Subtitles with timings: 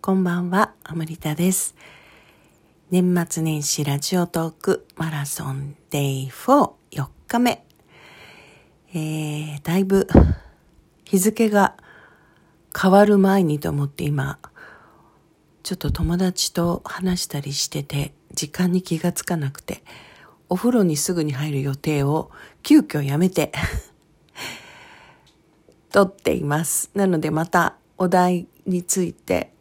[0.00, 1.74] こんばんは、アムリタです。
[2.90, 7.66] 年末年始ラジオトークマラソンデイ4、4日目。
[8.94, 10.06] えー、だいぶ
[11.04, 11.74] 日付が
[12.80, 14.38] 変わる前にと思って今、
[15.64, 19.82] ちょっと友達と話したりしてて、時間に気がつかなくて、
[20.48, 22.30] お風呂にすぐに入る予定を
[22.62, 23.52] 急遽やめて
[25.90, 26.88] 撮っています。
[26.94, 29.52] なのでまたお題について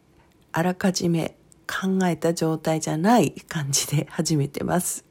[0.57, 5.05] あらかじめ考えた状態じゃない感じで始めてます。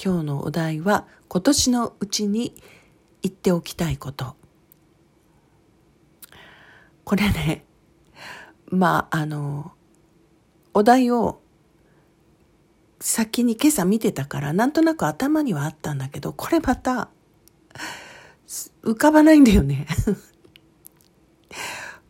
[0.00, 2.54] 今日のお題は今年のうちに
[3.20, 4.36] 言っておきたいこと。
[7.02, 7.64] これね、
[8.66, 9.72] まああの、
[10.74, 11.40] お題を
[13.00, 17.08] 先に今朝見てたからなんとなく頭にはあったんだけど、これまた
[18.84, 19.88] 浮かばないんだよね。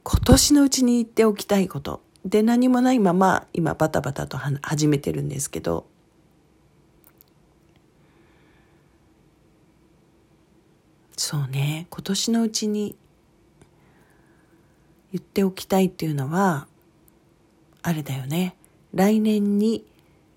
[0.02, 2.03] 今年のうちに言っておきたいこと。
[2.24, 5.86] で、何もないまま今バタバタと始めてるんですけど、
[11.16, 12.96] そうね、今年のうちに
[15.12, 16.66] 言っておきたいっていうのは、
[17.82, 18.56] あれだよね。
[18.92, 19.84] 来年に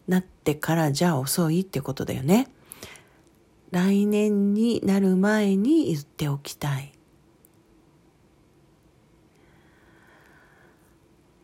[0.08, 2.48] なってからじゃ遅いってことだよね。
[3.72, 6.97] 来年になる前に言っておきたい。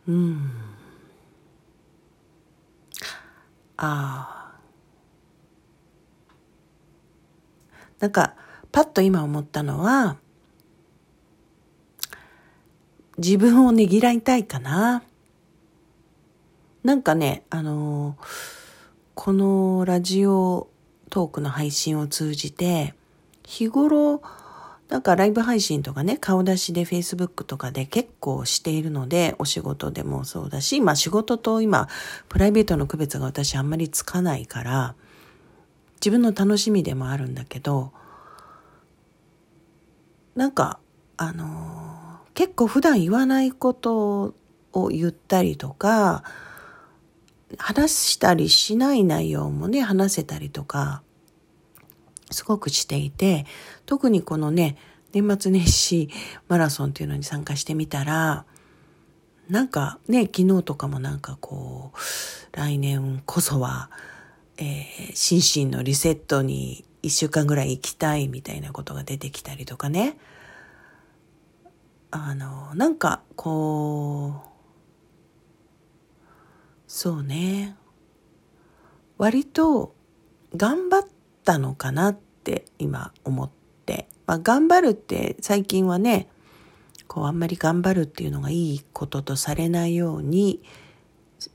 [0.07, 0.51] うん。
[3.77, 4.59] ああ。
[7.99, 8.35] なんか、
[8.71, 10.17] パッと今思ったのは、
[13.17, 15.03] 自分をねぎらいたいかな。
[16.83, 18.25] なんかね、あのー、
[19.13, 20.67] このラジオ
[21.09, 22.93] トークの配信を通じて、
[23.45, 24.21] 日頃、
[24.93, 31.87] なんかライブ配信とかね、顔出しで Facebook とかで結構しているので、お仕事でもそうだし、まあ仕事と今、
[32.29, 34.93] プライベートの区別が私あんまりつかないから、
[35.95, 37.91] 自分の楽しみでもあるんだけど、
[40.35, 40.77] なんか、
[41.17, 44.35] あのー、結構普段言わないこと
[44.73, 46.23] を言ったりとか、
[47.57, 51.01] 話したりしない内容もね、話せたりとか、
[52.33, 53.45] すごくしていて、
[53.85, 54.77] 特にこのね、
[55.13, 56.09] 年末年始
[56.47, 58.45] マラソンっていうのに参加してみたら、
[59.49, 61.97] なんかね、昨日とかもなんかこう、
[62.57, 63.89] 来年こそは、
[64.57, 70.17] えー、心身のリセットに一週間ぐらい行きたいみたいなことが出てきたりとかね。
[72.11, 74.49] あの、なんかこう、
[76.87, 77.75] そうね。
[79.17, 79.95] 割と
[80.55, 81.07] 頑張っ
[81.43, 83.49] たのかなって今思っ
[83.85, 84.07] て。
[84.25, 86.29] まあ頑張るって最近はね、
[87.07, 90.61] こうあんまり頑張るっていうのがいいこととされないように、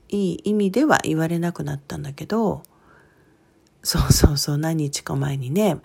[0.09, 2.63] いい意味では言われなくなったんだけど、
[3.83, 5.77] そうそうそう何日か前にね、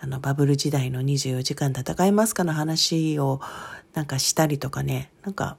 [0.00, 3.40] あのバブル時代の24時間戦えますかの話を
[3.94, 5.56] なんかしたりとかね、なんか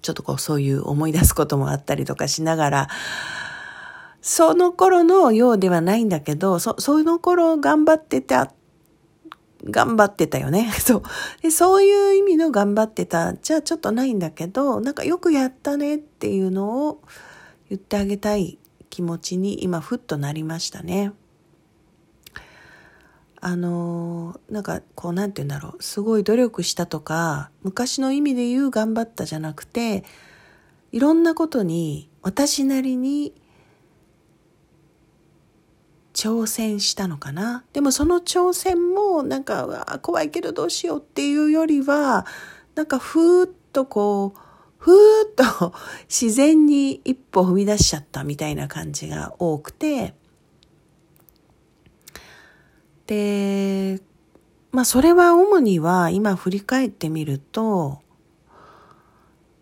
[0.00, 2.88] ちょっとこうそういう思い出すこともあったりとかしながら、
[4.26, 8.54] その頃のようではないんだけど、そ、その頃頑張ってた、
[9.64, 10.72] 頑張ってたよね。
[10.80, 11.02] そう。
[11.42, 17.02] でそういう意味の頑張ってた、じゃちょっとないんだけど、なんかよくやったねっていうのを
[17.68, 18.58] 言ってあげたい
[18.88, 21.12] 気持ちに今ふっとなりましたね。
[23.42, 30.02] あのなんかこうなんて言うんだろうすごい努力したとか昔の意味で言う頑張ったじゃなくて
[30.92, 33.34] いろんなことに私なりに
[36.14, 37.64] 挑戦したのかな？
[37.74, 42.24] でもその挑戦もなんか怖いけどどうしようっていうよりは
[42.74, 44.40] なんかふーっとこう
[44.78, 44.94] ふー
[45.28, 45.74] っと
[46.08, 50.14] 自然に一歩踏み出しちゃったみたいな感じが多くて。
[53.06, 54.00] で、
[54.72, 57.98] まあそれは主には今振り返ってみると、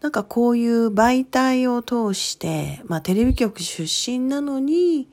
[0.01, 5.09] なんかこういう媒体を通して、まあテレビ局出身なのに、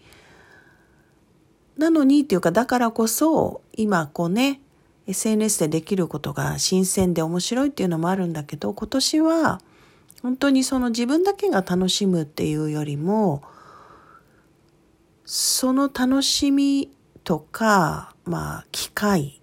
[1.79, 4.61] なのにっていうかだからこそ今こうね、
[5.07, 9.61] SNS でできることが新鮮で面白いっていうのもあるんだけど、今年は
[10.21, 13.41] 本当にその自分だけが楽しむっていうよりも、
[15.25, 16.91] その楽しみ
[17.23, 19.41] とか、まあ、機会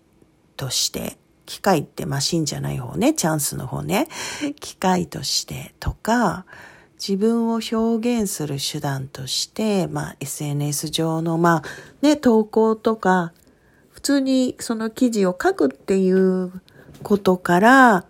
[0.56, 1.16] として、
[1.46, 4.08] 機会ってマシンじゃない方ね、チャンスの方ね、
[4.60, 6.44] 機会としてとか、
[6.98, 11.62] 自分を表現する手段として、まあ、SNS 上の、まあ、
[12.02, 13.32] ね、投稿とか、
[13.90, 16.52] 普通にその記事を書くっていう
[17.02, 18.04] ことから、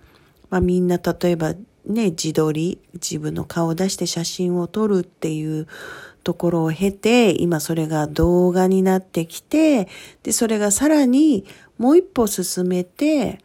[0.51, 1.55] まあ、みんな例えば
[1.87, 5.69] ね、自撮り、自分の顔を出して写真を撮るっていう
[6.25, 9.89] ところを経て、今それが動画になってきて、
[10.25, 11.47] で、それがさらに
[11.79, 13.39] もう一歩進めて、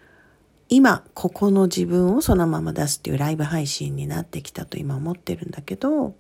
[0.74, 6.16] 今、ここの自分をそのまま出すっていうライブ配信になってきたと今思ってるんだけど、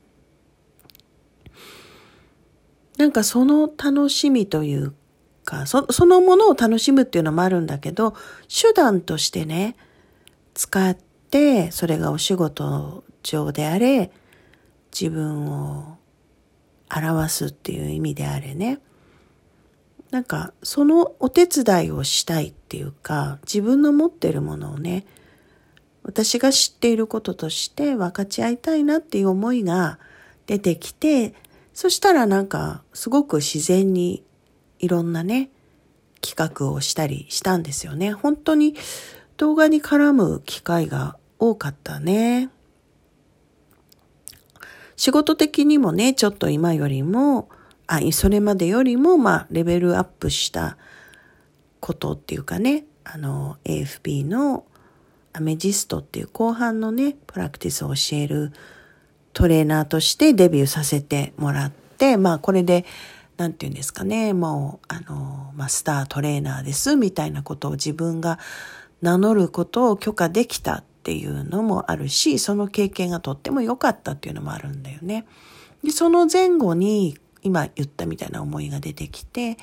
[2.97, 4.93] なんかその楽しみという
[5.45, 8.13] か、そそのものを楽しむっていうのもあるんだけど、
[8.49, 9.77] 手段としてね、
[10.53, 14.11] 使って、それがお仕事上であれ、
[14.91, 15.97] 自分を
[16.93, 18.79] 表すっていう意味であれね。
[20.11, 25.05] なんか、そのお手伝いをしたいっていうか、自分の持ってるものをね、
[26.03, 29.99] 私が知っていることとして分かち合いたいなっていう思いが
[30.47, 31.33] 出てきて、
[31.73, 34.23] そしたらなんか、すごく自然に
[34.79, 35.49] いろんなね、
[36.21, 38.11] 企画をしたりしたんですよね。
[38.11, 38.75] 本当に
[39.37, 42.49] 動画に絡む機会が多かったね。
[44.97, 47.49] 仕事的にもね、ちょっと今よりも、
[47.91, 50.77] あ、それまでよりも、まあ、レベルアップした
[51.81, 54.63] ことっていうかね、あの、AFP の
[55.33, 58.53] アメジストっていう後半のね、プラクティスを教える
[59.33, 62.85] トレーナーとしてデビューさせてもらって、まあ、これで、
[63.35, 68.39] なんて言うんですかね、もう、あの、マスタートレーナーです、みたいなことを自分が
[69.01, 75.25] 名乗ることを許可できたっていうのもあるし、その経験がとっても良かったっていうのもあるんだよね。
[75.83, 79.57] で、その前後に、今言ったみたいな思いが出てきて、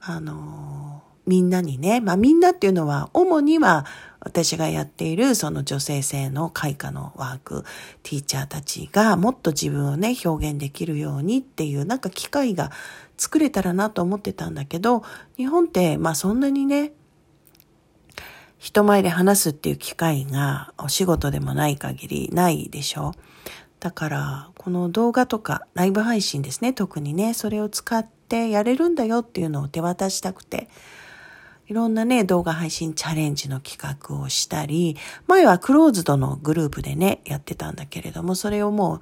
[0.00, 3.84] あの、みんなにね、まあみんなっていうのは、主には
[4.20, 7.64] 私がやっているその女性性の開花のワーク、
[8.02, 12.72] ティーチャーたちがもっと自分をね、表現できるようにっていうなんか機会が
[13.18, 15.02] 作れたらなと思ってたんだけど、
[15.36, 16.92] 日本ってまあそんなにね、
[18.56, 23.12] 人前で話すっていう機会がお仕事でもない限りないでしょ。
[23.80, 30.68] だから、この動画とかライブ配信ですね、特にね、それを使ってやれるんだよっていうのを手渡したくて、
[31.68, 34.96] いろんなね、動画配信チャレンジの企画をしたり、
[35.26, 39.00] 前はクローズドのグループでね、やってたんだけれども、それをも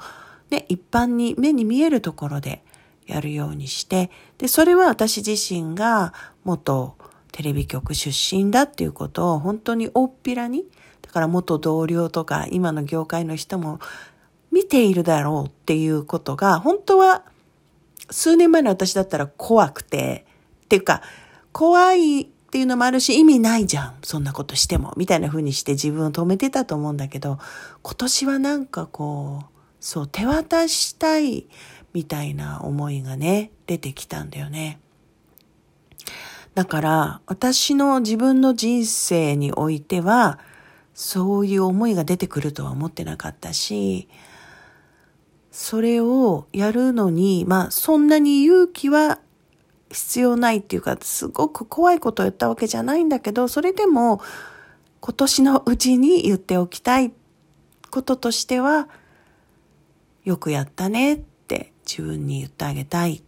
[0.50, 2.62] う、ね、一般に目に見えるところで
[3.06, 6.12] やるようにして、で、それは私自身が
[6.44, 6.96] 元
[7.32, 10.64] テレビ局出身だっていうことを本当に大っぴらに、
[11.02, 13.78] だから元同僚とか今の業界の人も
[14.56, 17.25] 見ているだろうっていうことが、本当は
[18.11, 20.25] 数年前の私だったら怖くて、
[20.64, 21.03] っていうか、
[21.53, 23.94] 怖いっていうのもあるし、意味ないじゃん。
[24.03, 24.94] そんなことしても。
[24.97, 27.38] みたいな風にして自分を止めてたと思うんだけど、
[27.82, 29.47] 今年はなんかこう、
[29.79, 31.49] そう、手渡したい
[31.93, 34.81] みたいな思いがね、出てきたんだよね。
[36.55, 40.38] だから、私の自分の人生においては、
[40.94, 44.09] そういう思いが出てくるとは思ってなかったし、
[45.58, 49.20] それをやるのに、まあ、そんなに勇気は
[49.91, 54.20] 必要ないっていうか、すごく怖いことを言ったわけじゃないんだけど、それでも
[55.00, 57.11] 今年のうちに言っておきたい
[57.91, 58.91] こととしては、
[60.25, 63.25] よくやったねって自分に言ってあげたい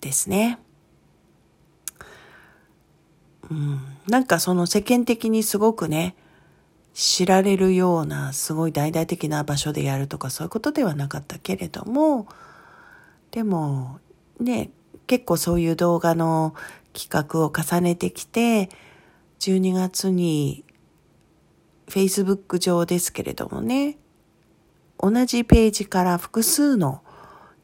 [0.00, 0.58] ですね。
[3.50, 6.16] うん、なんかその世間的にすごくね、
[6.94, 12.28] 知られるようなすごい大々的な場所でやるとかそういうことではなかったけれども、
[13.32, 13.98] でも
[14.38, 14.70] ね、
[15.08, 16.54] 結構そういう動画の
[16.92, 18.68] 企画を重ねてきて、
[19.40, 20.64] 12月に
[21.88, 23.98] Facebook 上ですけれどもね、
[24.98, 27.02] 同じページから複数の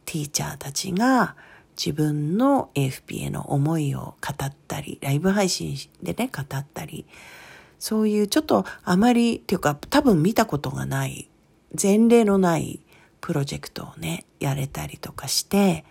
[0.04, 1.36] ティーチャーたちが
[1.76, 7.06] 自分の AFP への思いを語ったり、ライブ配信でね、語ったり、
[7.80, 11.28] そういうちょっとあまりっていうか多分見たことがない
[11.80, 12.80] 前例のない
[13.20, 15.84] プロジェクトをね、やれたりとかして、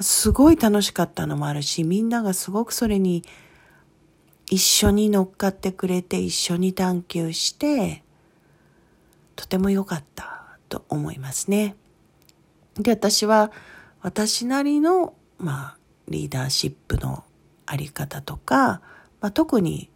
[0.00, 3.24] すごい楽しかったのもあるし、みんながすごくそれに
[4.50, 8.02] 一緒に乗っかってくれて、一緒に探求して、
[9.34, 11.74] とても良かったと思いますね。
[12.74, 13.50] で、私は
[14.00, 15.76] 私なりの、まあ、
[16.08, 17.24] リーダーシップの
[17.66, 18.82] あり方とか、
[19.20, 19.90] まあ、特に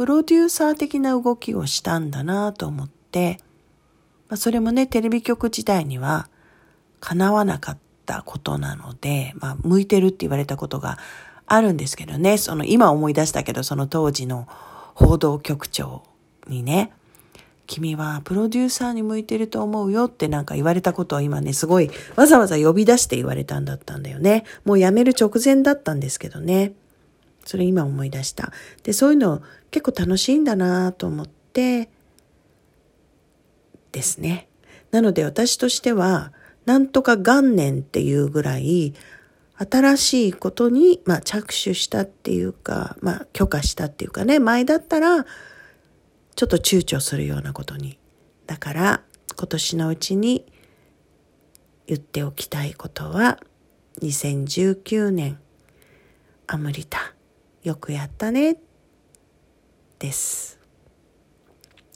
[0.00, 3.38] プロデューサー的な動きをしたんだなと思って、
[4.30, 6.30] まあ、それもね、テレビ局時代には
[7.00, 10.96] 叶わなかったことなので、まあ、向いてるって言われたことが
[11.44, 14.48] あるんですけどね、その、今思い出したけど、その当時の
[14.94, 16.02] 報道局長
[16.48, 16.94] にね、
[17.66, 24.44] 君はプロデューサーに向いてると思うよってなんか言われたことを今ね、すごいわざわざ呼び出して言われたんだったんだよね。
[24.64, 26.72] もう辞める直前だったんですけどね。
[27.44, 28.52] それ今思い出した。
[28.82, 31.88] で、そういうの結構楽しいんだなと思って、
[33.92, 34.48] ですね。
[34.90, 36.32] なので私としては、
[36.66, 38.94] なんとか元年っていうぐらい、
[39.70, 47.98] 新しいことに、まあ、着手したっていうか、まあ、許可したっていうかね、前だったら、ちょっと躊躇するようなことに。
[48.46, 49.02] だから、
[49.36, 50.46] 今年のうちに
[51.86, 53.38] 言っておきたいことは、
[54.00, 55.38] 2019年、
[56.46, 57.14] アムリタ、
[57.62, 58.56] よくやったね、
[59.98, 60.58] です。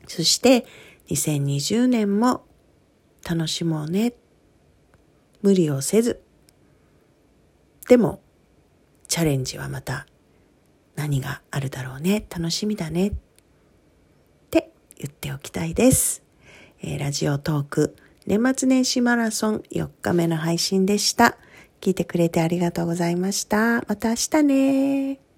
[0.06, 0.66] そして、
[1.08, 2.44] 2020年も
[3.28, 4.14] 楽しもうね。
[5.42, 6.22] 無理をせず。
[7.88, 8.22] でも、
[9.08, 10.06] チャレンジはまた
[10.96, 12.26] 何があるだろうね。
[12.30, 13.08] 楽しみだね。
[13.08, 13.12] っ
[14.50, 16.22] て言っておきたいです。
[16.82, 21.36] えー、ラジオトーク年末年始マラソン4日目の配信でした。
[21.80, 23.82] 聞いてくれてありがとうございました。
[23.86, 25.33] また明日ね